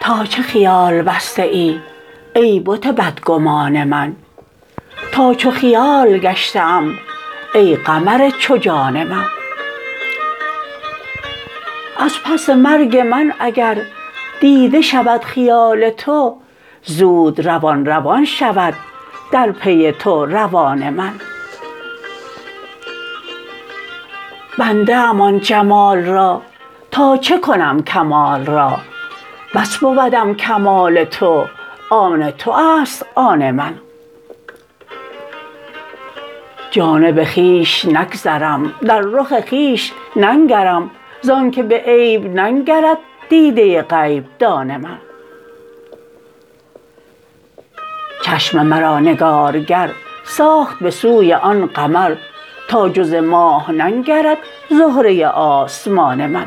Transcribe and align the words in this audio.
تا 0.00 0.24
چه 0.24 0.42
خیال 0.42 1.02
بسته 1.02 1.42
ای 1.42 1.80
ای 2.34 2.60
بت 2.60 2.86
بدگمان 2.86 3.84
من؟ 3.84 4.16
تا 5.12 5.34
چو 5.34 5.50
خیال 5.50 6.18
گشته 6.18 6.60
ام 6.60 6.94
ای 7.54 7.76
قمر 7.76 8.30
چو 8.30 8.56
جان 8.56 9.04
من؟ 9.04 9.37
از 11.98 12.12
پس 12.24 12.50
مرگ 12.50 12.96
من 12.96 13.32
اگر 13.38 13.76
دیده 14.40 14.80
شود 14.80 15.24
خیال 15.24 15.90
تو 15.90 16.36
زود 16.82 17.46
روان 17.46 17.86
روان 17.86 18.24
شود 18.24 18.74
در 19.32 19.52
پی 19.52 19.92
تو 19.92 20.26
روان 20.26 20.90
من. 20.90 21.12
بنده 24.58 24.96
ام 24.96 25.20
آن 25.20 25.40
جمال 25.40 26.04
را 26.04 26.42
تا 26.90 27.16
چه 27.16 27.38
کنم 27.38 27.82
کمال 27.82 28.46
را؟ 28.46 28.78
بس 29.54 29.76
بودم 29.76 30.34
کمال 30.34 31.04
تو 31.04 31.46
آن 31.90 32.30
تو 32.30 32.50
است 32.50 33.06
آن 33.14 33.50
من. 33.50 33.74
جانب 36.70 37.24
خویش 37.24 37.84
نگذرم 37.84 38.72
در 38.82 39.00
رخ 39.00 39.48
خویش 39.48 39.92
ننگرم 40.16 40.90
زانک 41.22 41.60
به 41.60 41.76
عیب 41.76 42.34
ننگرد 42.34 42.98
دیده 43.28 43.82
غیب 43.82 44.24
دان 44.38 44.76
من. 44.76 44.98
چشم 48.22 48.66
مرا 48.66 49.00
نگارگر 49.00 49.90
ساخت 50.24 50.78
به 50.78 50.90
سوی 50.90 51.34
آن 51.34 51.66
قمر 51.66 52.14
تا 52.68 52.88
جز 52.88 53.14
ماه 53.14 53.72
ننگرد 53.72 54.38
زهره 54.70 55.26
آسمان 55.28 56.26
من. 56.26 56.46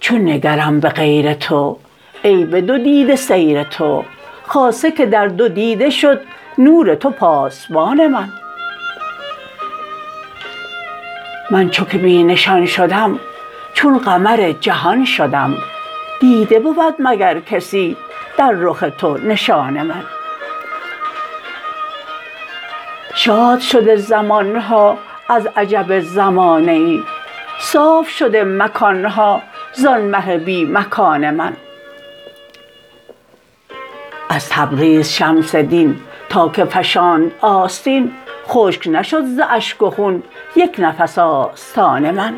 چون 0.00 0.28
نگرم 0.28 0.80
به 0.80 0.88
غیر 0.88 1.34
تو 1.34 1.78
ای 2.22 2.44
به 2.44 2.60
دو 2.60 2.78
دیده 2.78 3.16
سیر 3.16 3.62
تو 3.62 4.04
خاصه 4.46 4.90
که 4.90 5.06
در 5.06 5.28
دو 5.28 5.48
دیده 5.48 5.90
شد 5.90 6.20
نور 6.58 6.94
تو 6.94 7.10
پاسبان 7.10 8.06
من. 8.06 8.28
من 11.50 11.70
چو 11.70 11.84
که 11.84 11.98
بی 11.98 12.24
نشان 12.24 12.66
شدم 12.66 13.20
چون 13.74 13.98
قمر 13.98 14.52
جهان 14.60 15.04
شدم. 15.04 15.54
دیده 16.20 16.60
بود 16.60 16.94
مگر 16.98 17.40
کسی 17.40 17.96
در 18.38 18.50
رخ 18.50 18.84
تو 18.98 19.18
نشان 19.18 19.82
من. 19.82 20.02
شاد 23.14 23.60
شده 23.60 23.96
زمان 23.96 24.56
ها 24.56 24.98
از 25.28 25.46
عجب 25.56 26.00
زمانه 26.00 26.72
ای 26.72 27.02
صاف 27.60 28.08
شده 28.08 28.44
مکان 28.44 29.04
ها 29.04 29.42
زان 29.72 30.00
مه 30.00 30.38
بی 30.38 30.64
مکان 30.64 31.30
من. 31.30 31.52
از 34.28 34.48
تبریز 34.48 35.08
شمس 35.08 35.56
دین 35.56 36.00
تا 36.28 36.48
که 36.48 36.64
فشاند 36.64 37.32
آستین 37.40 38.12
خشک 38.48 38.88
نشد 38.88 39.24
ز 39.24 39.40
اشک 39.50 39.82
و 39.82 39.90
خون 39.90 40.22
یک 40.56 40.76
نفس 40.78 41.18
آستان 41.18 42.10
من 42.10 42.34